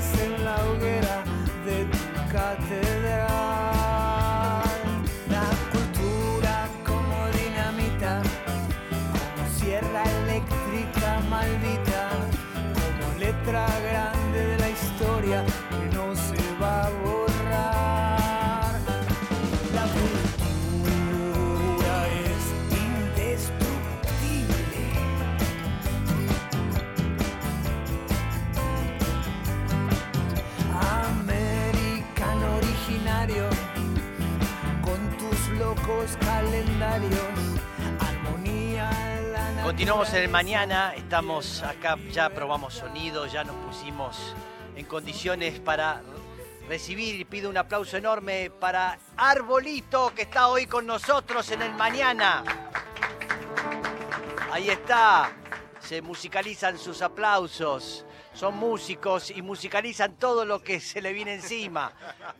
[0.00, 1.22] en la hoguera
[1.66, 1.98] de tu
[2.32, 3.28] catedral.
[5.28, 8.22] La cultura como dinamita,
[9.12, 12.08] como sierra eléctrica maldita,
[12.72, 15.44] como letra grande de la historia
[39.62, 44.34] Continuamos en el mañana, estamos acá, ya probamos sonido, ya nos pusimos
[44.76, 46.02] en condiciones para
[46.68, 52.44] recibir pido un aplauso enorme para Arbolito que está hoy con nosotros en el mañana.
[54.52, 55.32] Ahí está,
[55.80, 58.04] se musicalizan sus aplausos.
[58.34, 61.92] Son músicos y musicalizan todo lo que se le viene encima.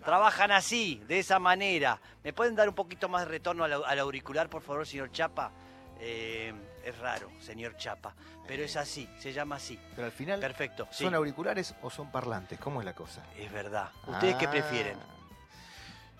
[0.04, 2.00] Trabajan así, de esa manera.
[2.24, 5.12] ¿Me pueden dar un poquito más de retorno al, au- al auricular, por favor, señor
[5.12, 5.52] Chapa?
[6.00, 6.52] Eh,
[6.84, 8.14] es raro, señor Chapa,
[8.48, 9.78] pero es así, se llama así.
[9.94, 12.58] Pero al final, Perfecto, sí, ¿son auriculares o son parlantes?
[12.58, 13.22] ¿Cómo es la cosa?
[13.38, 13.90] es verdad.
[14.08, 14.50] ¿Ustedes qué Ah.
[14.50, 14.98] prefieren?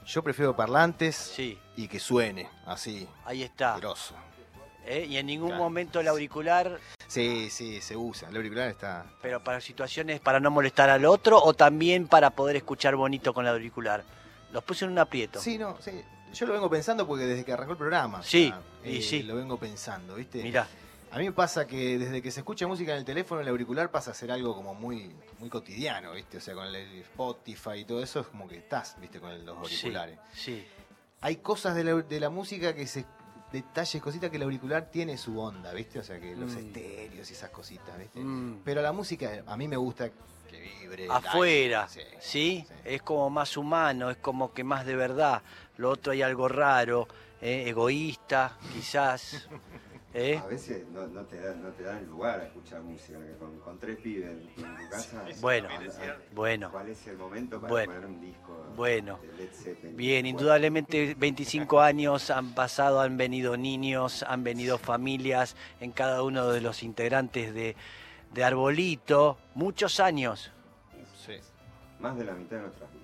[0.06, 3.77] Yo prefiero parlantes Sí, y que suene así, ahí está.
[3.78, 4.15] grosso.
[4.86, 5.06] ¿Eh?
[5.08, 5.62] Y en ningún Claro.
[5.64, 8.28] momento el auricular, Sí, sí, se usa.
[8.30, 9.05] El auricular está.
[9.20, 13.44] pero para situaciones para no molestar al otro o también para poder escuchar bonito con
[13.47, 14.03] el auricular.
[14.53, 15.41] Los puse en un aprieto.
[15.41, 16.03] Sí, no, sí.
[16.33, 18.20] Yo lo vengo pensando porque desde que arrancó el programa.
[18.20, 18.48] o Sí,
[18.83, 19.22] sea, y sí.
[19.25, 20.42] Lo vengo pensando, ¿viste?
[20.42, 20.66] Mirá,
[21.10, 23.91] A mí me pasa que desde que se escucha música en el teléfono, el auricular
[23.91, 26.38] pasa a ser algo como muy, muy cotidiano, ¿viste?
[26.38, 29.20] O sea, con el Spotify y todo eso es como que estás, ¿viste?
[29.20, 30.19] Con los sí, auriculares.
[30.32, 30.66] sí.
[31.20, 33.04] Hay cosas de la, de la música que se.
[33.52, 35.98] Detalles, cositas que el auricular tiene su onda, ¿viste?
[35.98, 36.58] O sea, que los Mm.
[36.58, 38.20] estéreos y esas cositas, ¿viste?
[38.20, 38.62] Mm.
[38.64, 40.10] Pero la música, a mí me gusta
[40.50, 41.06] que vibre.
[41.10, 41.86] afuera,
[42.20, 42.66] sí.
[42.84, 45.42] Es como más humano, es como que más de verdad.
[45.76, 47.06] Lo otro hay algo raro,
[47.40, 47.64] ¿eh?
[47.66, 49.46] egoísta, quizás.
[50.15, 50.39] ¿eh?
[50.43, 53.59] A veces no, no te dan, no te dan lugar a escuchar música, que con,
[53.61, 55.25] con tres pibes en, en tu casa.
[55.41, 59.19] Bueno, a- a- bueno, ¿Cuál es el momento para Bueno, poner un disco bueno.
[59.23, 59.97] de Led Zeppelin?
[59.97, 66.49] Bien, indudablemente 25 años han pasado, han venido niños, han venido familias en cada uno
[66.49, 67.77] de los integrantes de,
[68.33, 70.50] de Arbolito, muchos años.
[71.17, 71.34] Sí.
[72.00, 73.01] Más de la mitad de nuestras vidas.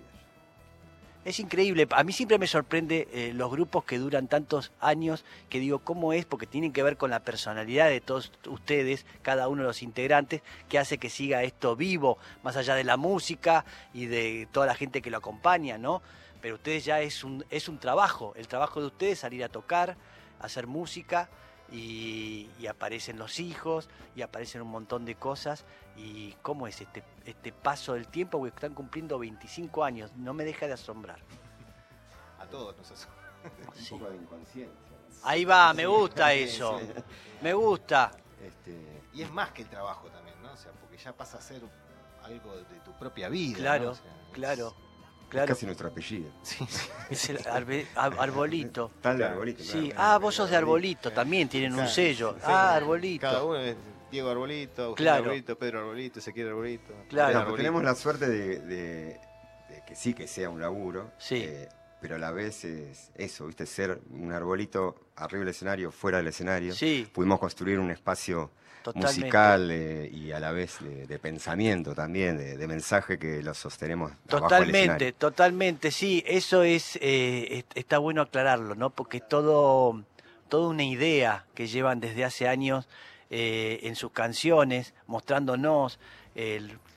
[1.29, 5.61] Es increíble, a mí siempre me sorprende eh, los grupos que duran tantos años, que
[5.61, 6.25] digo, ¿cómo es?
[6.25, 10.41] Porque tienen que ver con la personalidad de todos ustedes, cada uno de los integrantes,
[10.71, 14.75] que hace que siga esto vivo, más allá de la música y de toda la
[14.75, 16.01] gente que lo acompaña, ¿no?
[16.41, 19.99] Pero ustedes ya es un, es un trabajo, el trabajo de ustedes salir a tocar,
[20.41, 21.29] hacer música
[21.71, 25.65] y, y aparecen los hijos y aparecen un montón de cosas
[25.97, 30.45] y cómo es este, este paso del tiempo, porque están cumpliendo 25 años, no me
[30.45, 31.19] deja de asombrar.
[32.39, 33.07] A todos nosotros.
[33.69, 33.91] Un Sí.
[33.95, 34.77] poco de inconsciencia.
[35.25, 36.81] Ahí va, me gusta eso,
[37.43, 38.13] me gusta.
[38.43, 40.53] Este, y es más que el trabajo también, ¿no?
[40.53, 41.63] O sea, porque ya pasa a ser
[42.23, 43.57] algo de tu propia vida.
[43.59, 43.63] ¿no?
[43.63, 44.33] Claro, O sea, es-
[45.29, 46.31] claro, Es casi nuestro apellido.
[46.43, 46.89] Sí, sí.
[47.11, 48.91] Es el arbe- ar- arbolito.
[49.01, 49.63] Tal arbolito.
[49.63, 49.95] Sí, claro.
[50.15, 52.37] ah, vos sos de arbolito, también tienen un sello.
[52.45, 53.23] Ah, arbolito.
[53.27, 53.77] Cada uno es
[54.11, 55.25] Diego Arbolito, Agustín Claro.
[55.25, 56.95] Arbolito, Pedro Arbolito, Ezequiel Arbolito.
[57.09, 57.41] Claro.
[57.45, 59.21] Pero tenemos la suerte de, de-
[59.69, 61.13] de que sí que sea un laburo.
[61.19, 61.43] Sí.
[61.47, 61.69] eh,
[62.01, 63.67] pero a la vez es eso, ¿viste?
[63.67, 66.73] Ser un arbolito arriba del escenario, fuera del escenario.
[66.73, 68.53] Sí, Pudimos construir un espacio
[68.93, 69.21] totalmente.
[69.25, 73.55] musical eh, y a la vez de, de pensamiento también, de, de mensaje que lo
[73.55, 78.91] sostenemos Totalmente, totalmente, sí, eso es, eh, est- está bueno aclararlo, ¿no?
[78.91, 80.03] Porque todo,
[80.49, 82.89] toda una idea que llevan desde hace años
[83.31, 85.99] eh, en sus canciones, mostrándonos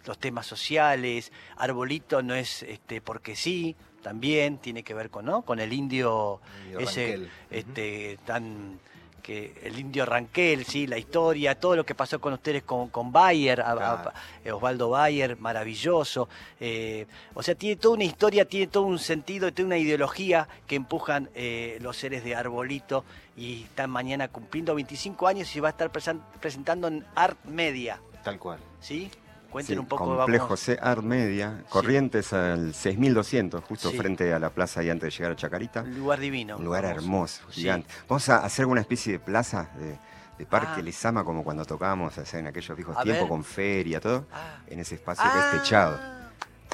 [0.06, 5.42] los temas sociales, Arbolito no es este porque sí, también tiene que ver con, ¿no?
[5.42, 7.30] Con el indio Indio ese, Ranquel.
[7.50, 8.80] este, tan
[9.22, 13.12] que el indio Ranquel, sí, la historia, todo lo que pasó con ustedes con, con
[13.12, 14.12] Bayer, a- a- Claro.
[14.44, 16.28] eh, Osvaldo Bayer, maravilloso.
[16.60, 20.76] eh, o sea, tiene toda una historia, tiene todo un sentido, tiene una ideología que
[20.76, 23.04] empujan eh, los seres de Arbolito
[23.38, 28.00] y están mañana cumpliendo 25 años y va a estar presen- presentando en Art Media,
[28.24, 28.60] Tal cual.
[28.80, 29.10] ¿sí?
[29.52, 30.60] Cuenten Sí, un poco, Complejo vamos.
[30.60, 33.98] C Art Media, Corrientes al 6200, justo Sí.
[33.98, 35.82] frente a la plaza ahí antes de llegar a Chacarita.
[35.82, 36.58] Un lugar divino.
[36.58, 37.88] Un lugar hermoso, gigante.
[38.08, 39.98] Vamos a hacer una especie de plaza de,
[40.38, 40.82] de Parque Ah.
[40.82, 44.60] Lizama, como cuando tocábamos o sea, en aquellos viejos tiempos con feria, todo, Ah.
[44.68, 46.00] en ese espacio que es techado.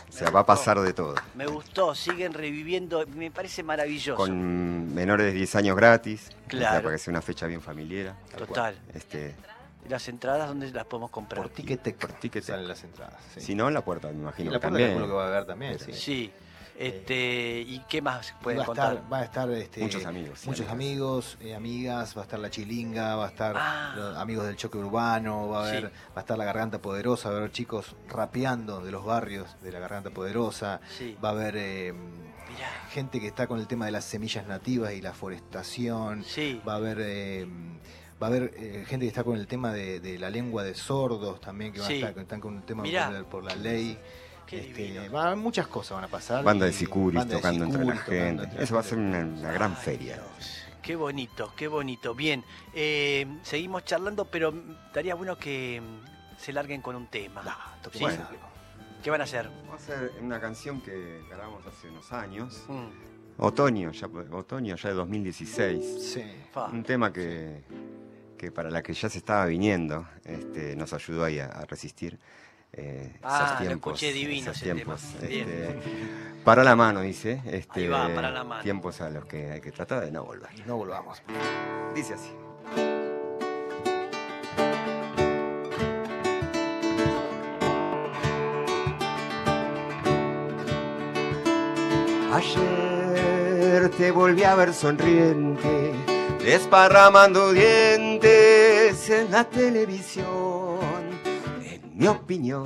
[0.09, 1.15] O sea, va a pasar de todo.
[1.35, 4.15] Me gustó, siguen reviviendo, me parece maravilloso.
[4.15, 6.27] Con menores de 10 años gratis.
[6.27, 6.83] o sea, Claro.
[6.83, 8.15] para que sea una fecha bien familiar.
[8.37, 8.79] Total.
[8.93, 9.35] Este,
[9.89, 11.41] Las entradas, ¿dónde las podemos comprar?
[11.43, 12.43] Por Ticketek Por Ticketek.
[12.47, 13.15] salen las entradas.
[13.33, 13.41] sí.
[13.41, 15.07] Si no, en la puerta, me imagino Y la que puerta también.
[15.07, 15.93] que va a haber también, sí.
[15.93, 16.31] Sí.
[16.79, 18.93] Este, ¿Y qué más pueden va, a contar?
[18.95, 20.71] estar, va a estar este, Muchos amigos muchos amigas.
[20.73, 23.93] amigos, eh, amigas, va a estar la chilinga, va a estar Ah.
[23.95, 25.93] los amigos del choque urbano, va a haber, Sí.
[26.09, 29.71] va a estar la garganta poderosa, va a haber chicos rapeando de los barrios de
[29.71, 31.17] la garganta poderosa, Sí.
[31.23, 31.93] va a haber eh,
[32.91, 36.61] gente que está con el tema de las semillas nativas y la forestación, Sí.
[36.67, 37.47] va a haber eh,
[38.21, 40.73] va a haber eh, gente que está con el tema de, de la lengua de
[40.75, 41.93] sordos también que van Sí.
[41.95, 43.05] a estar que están con un tema Mirá.
[43.07, 43.97] por la, por la ley
[44.45, 47.65] Qué Este, va a haber muchas cosas van a pasar Banda de sicuris de tocando
[47.65, 48.63] entre la tocando gente.
[48.63, 50.21] Eso va a ser una, una gran feria.
[50.81, 52.15] Qué bonito, qué bonito.
[52.15, 54.53] Bien, eh, seguimos charlando, pero
[54.87, 57.43] estaría bueno que mm, se larguen con un tema.
[57.83, 58.17] toquemos Sí.
[58.29, 58.47] Bueno.
[59.03, 59.49] ¿Qué van a hacer?
[59.65, 62.63] Vamos a hacer una canción que grabamos hace unos años.
[62.69, 62.85] Mm,
[63.39, 66.13] Otoño, ya, otoño ya de 2016.
[66.13, 66.23] Sí.
[66.71, 67.63] Un tema que,
[68.37, 72.17] que para la que ya se estaba viniendo, este, nos ayudó ahí a, a resistir
[72.73, 73.99] eh, Ah, esos lo tiempos.
[74.01, 75.79] divino esos tiempos, este,
[76.43, 77.41] para la mano, dice.
[77.45, 78.61] Este, Ahí va, para la mano.
[78.63, 80.49] Tiempos a los que hay que tratar de no volver.
[80.67, 81.21] No volvamos.
[81.95, 82.31] Dice así.
[92.57, 95.93] Ayer te volví a ver sonriente,
[96.47, 100.79] desparramando dientes en la televisión.
[101.61, 102.63] En mi opinión,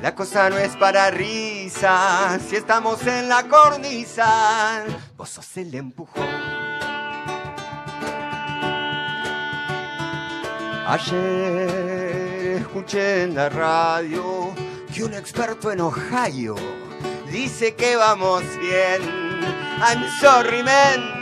[0.00, 4.82] la cosa no es para risa, si estamos en la cornisa,
[5.14, 6.24] vos sos el empujón.
[10.86, 14.54] Ayer escuché en la radio
[14.94, 16.54] que un experto en Ohio
[17.30, 19.02] dice que vamos bien.
[19.82, 21.17] I'm sorry, man.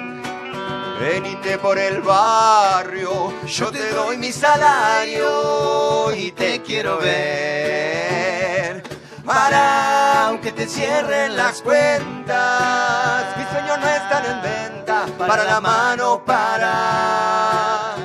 [0.98, 8.82] Venite por el barrio, yo te doy mi salario y te quiero ver.
[9.24, 15.06] Para aunque te cierren las cuentas, mis sueños no están en venta.
[15.18, 17.96] Para la mano, para.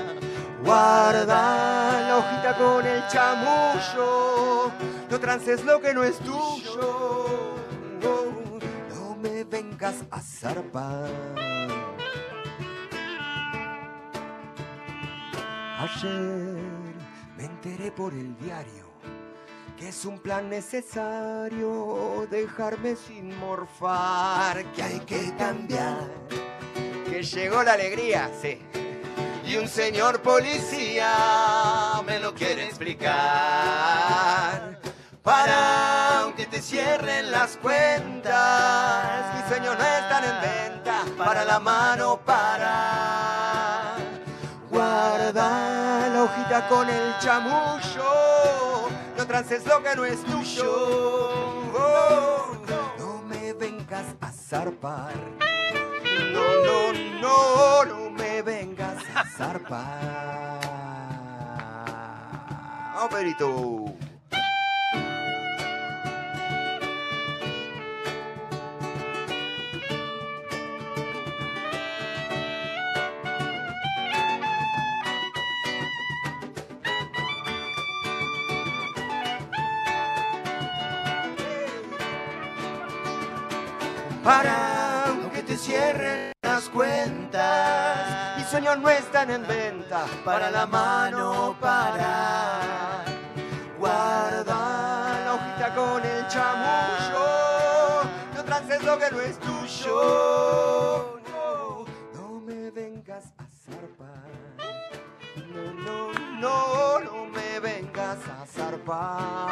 [0.62, 4.72] Guarda la hojita con el chamullo,
[5.10, 7.48] no trances lo que no es tuyo.
[8.02, 11.10] No me vengas a zarpar.
[15.82, 16.60] Ayer
[17.38, 18.92] me enteré por el diario
[19.80, 26.08] que es un plan necesario dejarme sin morfar, que hay que cambiar,
[27.10, 28.60] que llegó la alegría, sí.
[29.44, 33.10] Y un señor policía me lo quiere explicar.
[35.24, 41.06] Para aunque te cierren las cuentas, mis sueños no están en venta.
[41.18, 43.21] Para la mano, para.
[46.22, 51.72] Hojita con el chamullo, no trances lo que no es tuyo.
[53.00, 55.16] No me vengas a zarpar.
[56.32, 60.60] No, no, no, no me vengas a zarpar.
[63.00, 63.91] Oh, perito.
[84.24, 90.06] Para aunque te cierren las cuentas, mis sueños no están en venta.
[90.24, 93.04] Para la mano, para.
[93.80, 98.04] Guarda la hojita con el chamullo,
[98.36, 101.20] no trances lo que no es tuyo.
[101.32, 104.30] No, no me vengas a zarpar.
[105.36, 109.51] No, no, no, no me vengas a zarpar.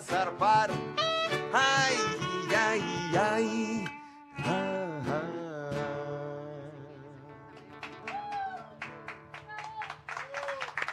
[0.00, 0.70] Zarpar.
[1.52, 1.96] Ay,
[2.56, 2.82] ay,
[3.16, 3.84] ay.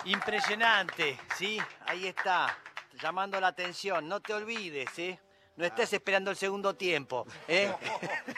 [0.05, 1.59] Impresionante, ¿sí?
[1.87, 2.55] Ahí está,
[3.01, 4.07] llamando la atención.
[4.07, 5.19] No te olvides, ¿eh?
[5.57, 7.71] No estés esperando el segundo tiempo, ¿eh?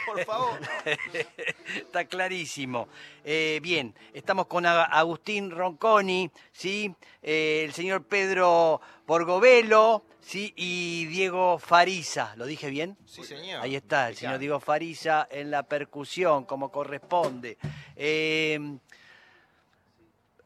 [0.05, 0.59] Por favor.
[1.75, 2.87] Está clarísimo.
[3.23, 6.93] Eh, bien, estamos con Agustín Ronconi, ¿sí?
[7.23, 10.53] Eh, el señor Pedro Borgovelo, ¿sí?
[10.55, 12.35] Y Diego Fariza.
[12.35, 12.95] ¿Lo dije bien?
[13.07, 13.63] Sí, señor.
[13.63, 17.57] Ahí está, el señor Diego Fariza en la percusión, como corresponde.
[17.95, 18.59] Eh,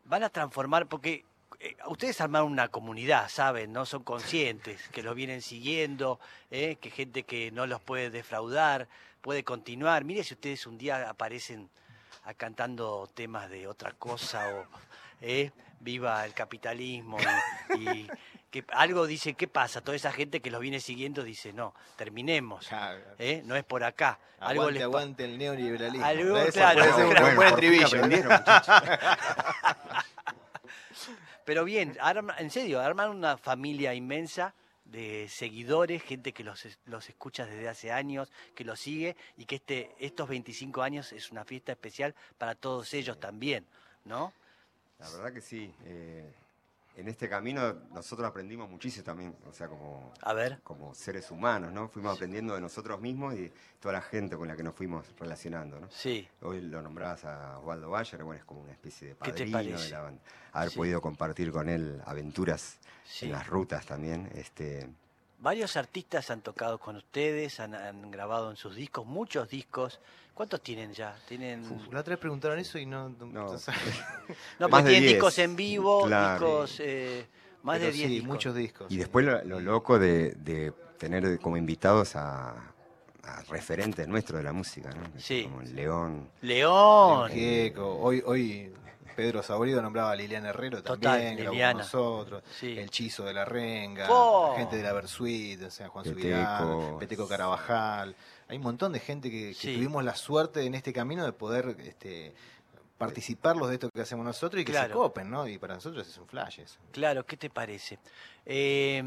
[0.05, 1.25] van a transformar, porque
[1.63, 3.71] eh, ustedes armaron una comunidad, ¿saben?
[3.71, 3.85] ¿No?
[3.85, 6.77] Son conscientes que los vienen siguiendo, ¿eh?
[6.81, 8.87] que gente que no los puede defraudar,
[9.21, 10.03] puede continuar.
[10.03, 11.69] Mire si ustedes un día aparecen
[12.23, 14.65] a cantando temas de otra cosa o
[15.21, 15.51] ¿eh?
[15.79, 17.17] viva el capitalismo
[17.77, 18.07] y, y
[18.51, 19.81] que algo dice, ¿qué pasa?
[19.81, 22.99] Toda esa gente que los viene siguiendo dice, no, terminemos, Claro.
[23.17, 23.41] ¿eh?
[23.45, 24.19] no es por acá.
[24.39, 26.05] Algo Aguante, les aguante el neoliberalismo.
[26.05, 27.35] Algo, claro, ser un claro.
[27.35, 27.55] buen
[31.45, 34.53] Pero bien, arma- en serio, arman una familia inmensa
[34.85, 39.55] de seguidores, gente que los, los escucha desde hace años, que los sigue y que
[39.55, 43.65] este, estos 25 años es una fiesta especial para todos ellos también,
[44.05, 44.33] ¿no?
[44.99, 45.73] La verdad que sí.
[45.85, 46.31] eh,
[46.97, 51.71] en este camino nosotros aprendimos muchísimo también, o sea, como, A ver, como seres humanos,
[51.71, 51.87] ¿no?
[51.87, 55.79] Fuimos aprendiendo de nosotros mismos y toda la gente con la que nos fuimos relacionando,
[55.79, 55.87] ¿no?
[55.89, 59.47] sí, Hoy lo nombrabas a Osvaldo Bayer, bueno, es como una especie de ¿Qué te
[59.47, 60.21] padrino de la banda.
[60.53, 60.77] Haber Sí.
[60.77, 63.25] podido compartir con él aventuras sí.
[63.25, 64.29] en las rutas también.
[64.35, 64.89] Este,
[65.41, 69.99] Varios artistas han tocado con ustedes, han, han grabado en sus discos, muchos discos.
[70.33, 71.15] ¿Cuántos tienen ya?
[71.27, 71.61] Tienen...
[71.69, 73.09] Uf, la otra vez preguntaron eso y no...
[73.09, 73.45] no- No.
[73.45, 73.59] No, Más
[74.59, 75.13] pero de tienen 10.
[75.13, 76.39] discos en vivo, Claro.
[76.63, 76.79] discos...
[76.79, 77.25] eh,
[77.63, 78.27] más Pero de 10 sí, discos.
[78.27, 78.91] muchos discos.
[78.91, 82.51] y después lo, lo loco de, de tener como invitados a,
[83.23, 85.03] a referentes nuestros de la música, ¿no?
[85.19, 85.43] Sí.
[85.43, 86.29] Como León.
[86.41, 87.29] León.
[87.31, 87.97] Gieco.
[87.99, 88.71] Hoy, hoy
[89.21, 91.79] Pedro Saurido nombraba a Liliana Herrero Total, también, con Liliana.
[91.81, 92.41] nosotros.
[92.59, 92.77] Sí.
[92.77, 94.07] El Chizo de la Renga,
[94.57, 96.05] gente de la Versuit, o sea, Juan.
[96.05, 98.15] Subirán, Peteco Carabajal.
[98.47, 99.75] Hay un montón de gente que, que Sí.
[99.75, 102.33] tuvimos la suerte en este camino de poder este,
[102.97, 105.47] participarlos de esto que hacemos nosotros y que se copen, ¿no?
[105.47, 106.79] Y para nosotros es un flash eso.
[106.91, 107.99] Claro, ¿qué te parece?
[108.45, 109.03] Eh,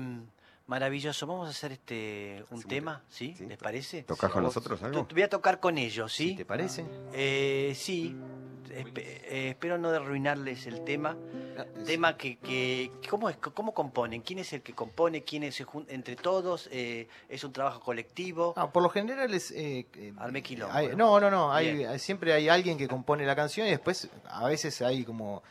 [0.66, 3.34] maravilloso, vamos a hacer este un Hacemos tema, ¿sí?
[3.36, 3.46] sí.
[3.46, 4.02] ¿Les parece?
[4.02, 5.06] ¿Tocás con nosotros algo?
[5.10, 6.30] Voy a tocar con ellos, ¿Sí?
[6.30, 6.36] ¿sí?
[6.36, 6.84] ¿Te parece?
[7.12, 8.16] Eh, sí,
[8.70, 11.16] Espe- eh, espero no arruinarles el tema.
[11.86, 14.22] Tema que, que ¿cómo, es, ¿cómo componen?
[14.22, 15.22] ¿Quién es el que compone?
[15.22, 16.68] ¿Quién es entre todos?
[16.72, 18.52] Eh, ¿Es un trabajo colectivo?
[18.56, 19.52] Ah, por lo general es...
[19.52, 20.96] eh, eh, quilombo, hay- ¿no?
[20.96, 21.52] no, no, no.
[21.52, 25.44] Hay- siempre hay alguien que compone la canción y después a veces hay como...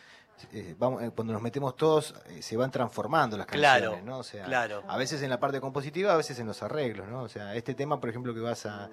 [0.52, 4.18] eh, vamos, eh, cuando nos metemos todos eh, se van transformando las Claro, canciones, ¿no?
[4.20, 4.84] O sea, claro.
[4.88, 7.24] a veces en la parte compositiva, a veces en los arreglos, ¿no?
[7.24, 8.90] O sea, este tema, por ejemplo, que vas a,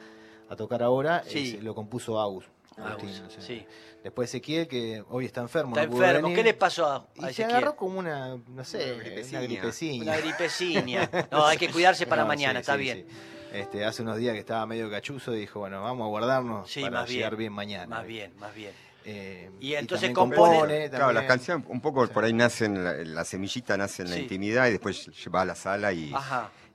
[0.48, 1.56] a tocar ahora, Sí.
[1.56, 2.46] es- lo compuso Agus.
[2.76, 3.42] Agus, Agustín, o sea.
[3.42, 3.66] sí.
[4.02, 5.76] Después Ezequiel, que hoy está enfermo.
[5.76, 6.28] Está no pudo enfermo.
[6.28, 6.36] venir.
[6.38, 10.00] ¿Qué le pasó a, a Y se agarró como una, no sé, Una gripecina.
[10.02, 11.26] una.
[11.30, 13.06] No, hay que cuidarse para No, mañana, sí, está bien.
[13.52, 16.90] Este, hace unos días que estaba medio cachuzo y dijo, bueno, vamos a guardarnos para
[16.90, 17.18] más bien.
[17.18, 17.86] llegar bien mañana.
[17.96, 18.72] Más bien, más bien.
[19.04, 22.12] Eh, Y entonces también compone- Claro, las canciones un poco Sí.
[22.12, 24.22] por ahí nacen, la, la semillita nace en la Sí.
[24.22, 26.12] intimidad y después va a la sala y.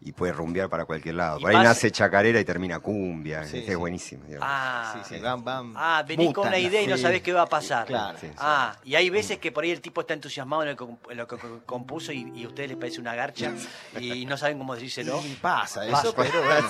[0.01, 1.39] y puede rumbear para cualquier lado.
[1.39, 3.75] Y Por ahí pasa- nace chacarera y termina cumbia, Sí, es sí.
[3.75, 4.23] buenísimo.
[4.25, 4.47] digamos.
[4.49, 7.87] Ah, Sí, ah venís con una idea y no sabés qué va a pasar.
[7.87, 8.17] Claro.
[8.19, 8.33] Sí, sí.
[8.37, 11.17] Ah, y hay veces que por ahí el tipo está entusiasmado en lo que, en
[11.17, 13.51] lo que compuso y, y a ustedes les parece una garcha
[13.99, 15.21] y no saben cómo decírselo.
[15.25, 16.01] Y pasa Pasa.
[16.07, 16.67] eso, pero bueno.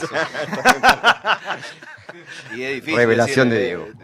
[2.56, 3.88] Y es difícil Revelación de Diego.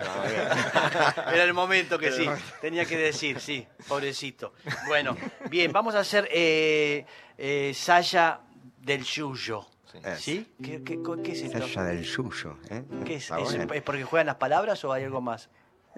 [1.34, 2.26] Era el momento que sí,
[2.60, 4.54] tenía que decir, sí, pobrecito.
[4.88, 5.16] Bueno,
[5.50, 7.06] bien, vamos a hacer eh,
[7.38, 8.40] eh, Saya
[8.82, 9.66] del Yuyo.
[9.94, 10.54] Eh, ¿Sí?
[10.64, 11.68] ¿Qué, qué, qué es esto?
[11.68, 12.58] Saya del Yuyo.
[12.70, 12.84] ¿eh?
[13.06, 13.30] ¿Qué es?
[13.32, 15.50] ¿Es, porque juegan las palabras o hay algo más?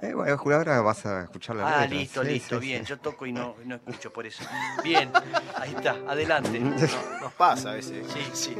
[0.02, 2.84] Eh, bueno, ahora vas a escuchar la Ah, listo, Sí, listo, sí, bien.
[2.84, 2.90] sí.
[2.90, 4.44] Yo toco y no, no escucho por eso.
[4.84, 5.12] Bien,
[5.56, 6.60] ahí está, adelante.
[7.22, 8.06] Nos pasa a veces.
[8.12, 8.58] Sí, sí.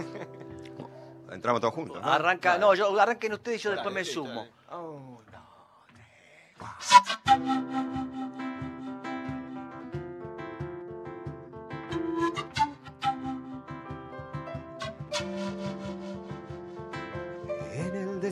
[1.32, 2.00] Entramos todos juntos.
[2.00, 2.08] ¿no?
[2.08, 4.48] Arranca, no, yo arranquen ustedes y yo después me sí, sumo.
[4.70, 5.44] Oh, no.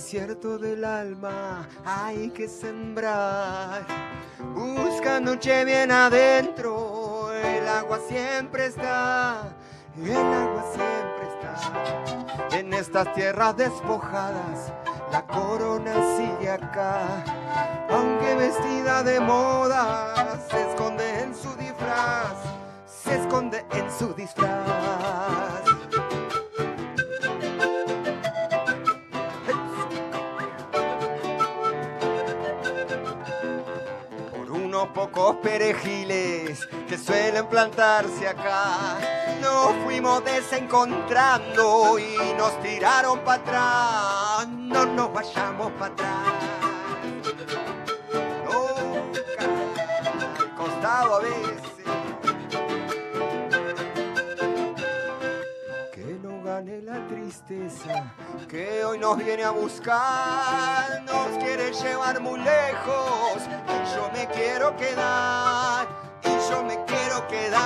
[0.02, 3.86] Desierto del alma hay que sembrar.
[4.56, 9.56] Busca noche bien adentro, el agua siempre está,
[9.96, 12.58] el agua siempre está.
[12.58, 14.74] En estas tierras despojadas,
[15.12, 17.24] la corona sigue acá.
[17.92, 22.38] Aunque vestida de moda, se esconde en su disfraz,
[22.88, 25.01] se esconde en su disfraz.
[35.10, 39.00] Pocos perejiles que suelen plantarse acá.
[39.42, 44.48] Nos fuimos desencontrando y nos tiraron para atrás.
[44.50, 46.21] No nos vayamos para atrás.
[58.48, 64.76] Que hoy nos viene a buscar, nos quiere llevar muy lejos y yo me quiero
[64.76, 65.88] quedar,
[66.24, 67.62] y yo me quiero lo que da.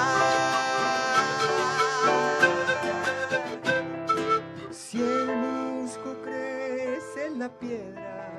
[4.72, 8.29] Si el musgo crece en la piedra,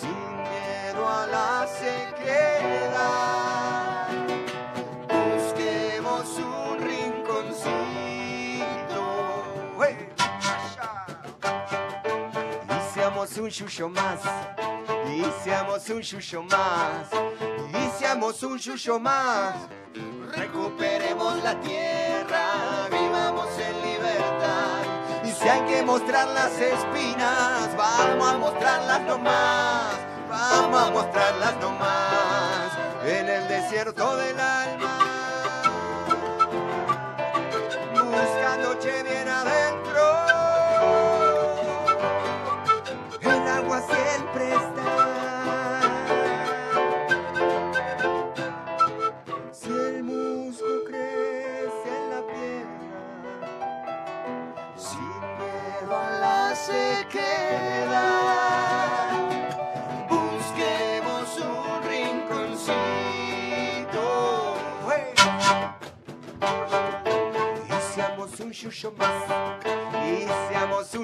[0.00, 3.02] sin miedo a la sequedad,
[5.34, 6.61] busquemos un
[13.42, 14.20] un yuyo más,
[15.08, 17.08] y seamos un yuyo más,
[17.72, 19.54] y seamos un yuyo más.
[20.36, 25.24] Recuperemos la tierra, vivamos en libertad.
[25.24, 29.96] Y si hay que mostrar las espinas, vamos a mostrarlas nomás,
[30.28, 32.78] vamos a mostrarlas nomás.
[33.04, 35.01] En el desierto del alma,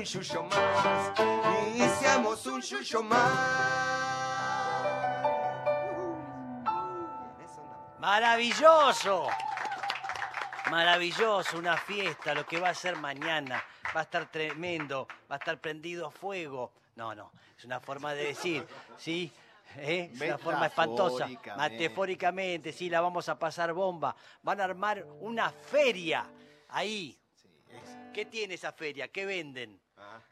[0.09, 1.21] yuyo más,
[1.75, 3.59] y seamos un yuyo más.
[7.99, 9.29] Maravilloso.
[10.71, 13.63] Maravilloso, una fiesta, lo que va a ser mañana.
[13.95, 16.73] Va a estar tremendo, va a estar prendido fuego.
[16.97, 19.31] No, no, es una forma de decir, ¿sí?
[19.77, 20.11] ¿Eh?
[20.15, 21.27] Es una forma espantosa.
[21.27, 21.79] Metafóricamente.
[21.79, 24.17] Metafóricamente, sí, la vamos a pasar bomba.
[24.43, 26.27] Van a armar una feria
[26.69, 27.19] ahí.
[28.13, 29.09] ¿Qué tiene esa feria?
[29.09, 29.79] ¿Qué venden?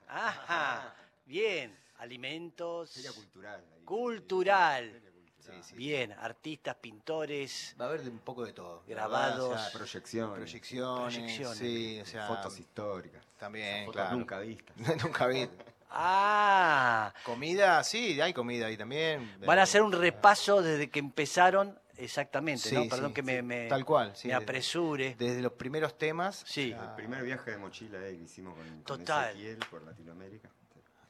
[0.08, 2.92] Ajá, bien, alimentos.
[2.92, 3.64] Feria cultural.
[3.74, 3.84] ahí.
[3.84, 5.02] Cultural.
[5.40, 5.76] Sí, sí.
[5.76, 8.82] Bien, artistas, pintores, Va a haber de un poco de todo.
[8.88, 9.54] Grabados.
[9.54, 10.34] O sea, Proyecciones.
[10.36, 11.58] proyecciones, Proyecciones.
[11.58, 13.22] sí, o sea, Fotos históricas.
[13.38, 14.16] también, Fotos claro.
[14.16, 14.76] nunca vistas.
[15.04, 15.48] nunca vi.
[15.88, 19.36] Ah, Comida, sí, hay comida ahí también.
[19.46, 22.88] van a hacer un repaso desde que empezaron, exactamente, Sí, ¿no?
[22.88, 23.42] Perdón sí, que me, sí.
[23.42, 25.14] me- Tal cual, sí, me desde- apresure.
[25.18, 26.42] Desde los primeros temas.
[26.46, 26.72] Sí.
[26.72, 29.30] El primer viaje de mochila eh, que hicimos con, con Total.
[29.30, 30.50] Ezequiel por Latinoamérica.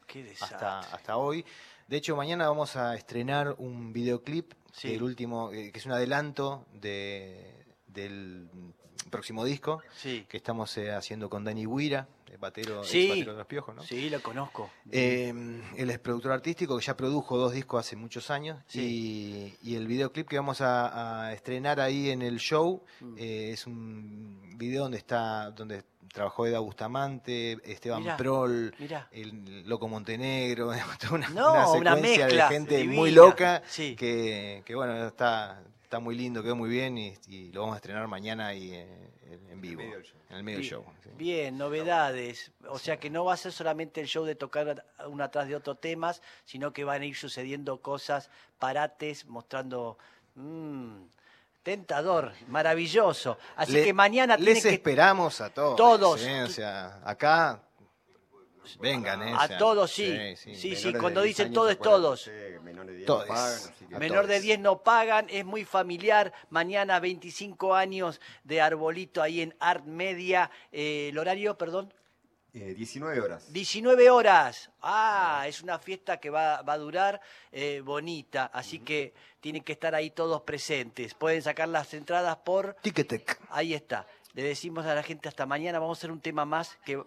[0.07, 0.57] Qué desastre.
[0.57, 1.45] hasta, hasta hoy.
[1.89, 4.91] De hecho, mañana vamos a estrenar un videoclip Sí.
[4.91, 8.49] del último, eh, que es un adelanto de, del
[9.11, 13.09] próximo disco Sí, que estamos eh, haciendo con Dani Guira, el batero, ex Sí.
[13.09, 13.83] batero de los piojos, ¿no?
[13.83, 14.71] sí, lo conozco.
[14.91, 15.33] Eh,
[15.77, 19.87] él es productor artístico que ya produjo dos discos hace muchos años y, y el
[19.87, 23.15] videoclip que vamos a, a estrenar ahí en el show Mm.
[23.19, 29.07] eh, es un video donde está donde trabajó Eda Bustamante, Esteban Mirá, Prol, mirá.
[29.13, 30.69] el Loco Montenegro,
[31.13, 33.95] una, No, una una secuencia mezcla de gente divina, muy loca sí.
[33.97, 37.77] que, que, bueno está está muy lindo, quedó muy bien y, y lo vamos a
[37.77, 40.17] estrenar mañana ahí eh, en, en vivo, medio del show.
[40.31, 40.85] en el medio Bien, show.
[41.03, 41.11] sí.
[41.17, 42.51] Bien, novedades.
[42.69, 45.57] O sea que no va a ser solamente el show de tocar uno atrás de
[45.57, 49.99] otro temas, sino que van a ir sucediendo cosas, parates, mostrando...
[50.37, 51.03] mm,
[51.63, 53.39] tentador, maravilloso.
[53.57, 54.71] Así Le- que mañana les que...
[54.75, 55.77] esperamos a todos.
[55.77, 56.23] Todos.
[56.25, 56.45] ¿eh?
[56.45, 57.61] O sea, acá
[58.79, 59.35] vengan, ¿eh?
[59.37, 60.37] A todos, sí.
[60.37, 62.63] Sí, sí, cuando 10 dicen todos, acuérdense, todos.
[62.63, 63.27] Menores de 10 Todos.
[63.29, 64.43] no pagan, así que- A Menor de todos.
[64.43, 66.33] 10 no pagan, es muy familiar.
[66.51, 70.51] Mañana 25 años de arbolito ahí en Art Media.
[70.73, 71.93] Eh, el horario, perdón,
[72.55, 73.53] Eh, 19 horas.
[73.53, 74.71] 19 horas.
[74.81, 77.21] Ah, es una fiesta que va, va a durar
[77.53, 81.13] eh, bonita, así que tienen que estar ahí todos presentes.
[81.13, 82.75] Pueden sacar las entradas por...
[82.81, 83.39] Ticketek.
[83.51, 84.07] Ahí está.
[84.33, 87.03] Le decimos a la gente hasta mañana, vamos a hacer un tema más que...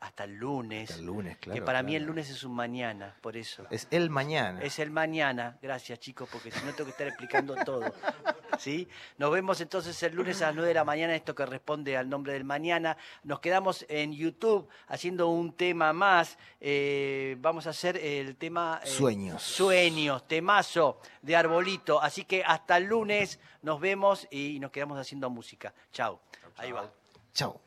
[0.00, 0.88] Hasta el lunes.
[0.90, 3.66] Hasta el lunes, claro, Que para mí el lunes es un mañana, por eso.
[3.70, 4.62] Es el mañana.
[4.62, 5.58] Es el mañana.
[5.60, 7.84] Gracias, chicos, porque si no tengo que estar explicando todo.
[8.58, 8.88] ¿Sí?
[9.18, 12.08] Nos vemos entonces el lunes a las 9 de la mañana, esto que responde al
[12.08, 12.96] nombre del mañana.
[13.24, 16.38] Nos quedamos en YouTube haciendo un tema más.
[16.60, 18.80] Eh, vamos a hacer el tema...
[18.82, 19.42] eh, Sueños.
[19.42, 22.00] Sueños, temazo de Arbolito.
[22.00, 25.74] Así que hasta el lunes nos vemos y nos quedamos haciendo música.
[25.92, 26.20] Chao.
[26.56, 26.90] Ahí va.
[27.34, 27.60] Chao.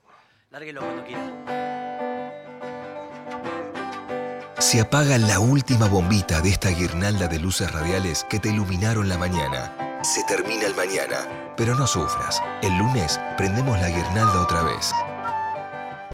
[0.49, 1.82] Lárguelo cuando quieras.
[4.63, 9.17] Se apaga la última bombita de esta guirnalda de luces radiales que te iluminaron la
[9.17, 9.99] mañana.
[10.03, 12.41] Se termina el mañana, pero no sufras.
[12.61, 14.93] El lunes prendemos la guirnalda otra vez.